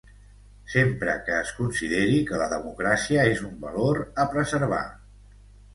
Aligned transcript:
Sempre 0.75 1.13
que 1.27 1.35
es 1.41 1.51
consideri 1.59 2.17
que 2.31 2.41
la 2.43 2.49
democràcia 2.57 3.27
és 3.35 3.45
un 3.51 3.55
valor 3.69 4.05
a 4.25 4.31
preservar. 4.35 4.85